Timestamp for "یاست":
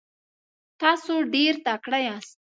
2.07-2.37